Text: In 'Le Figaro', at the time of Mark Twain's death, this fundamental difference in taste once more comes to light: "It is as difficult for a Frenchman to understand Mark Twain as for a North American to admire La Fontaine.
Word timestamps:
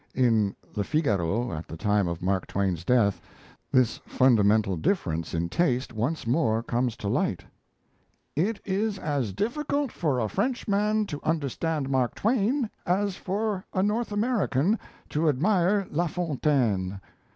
In 0.15 0.55
'Le 0.75 0.83
Figaro', 0.83 1.53
at 1.53 1.67
the 1.67 1.77
time 1.77 2.07
of 2.07 2.23
Mark 2.23 2.47
Twain's 2.47 2.83
death, 2.83 3.21
this 3.71 3.97
fundamental 4.07 4.75
difference 4.75 5.35
in 5.35 5.47
taste 5.47 5.93
once 5.93 6.25
more 6.25 6.63
comes 6.63 6.97
to 6.97 7.07
light: 7.07 7.45
"It 8.35 8.59
is 8.65 8.97
as 8.97 9.31
difficult 9.31 9.91
for 9.91 10.17
a 10.19 10.27
Frenchman 10.27 11.05
to 11.05 11.21
understand 11.23 11.87
Mark 11.91 12.15
Twain 12.15 12.67
as 12.83 13.15
for 13.15 13.63
a 13.75 13.83
North 13.83 14.11
American 14.11 14.79
to 15.09 15.29
admire 15.29 15.85
La 15.91 16.07
Fontaine. 16.07 16.99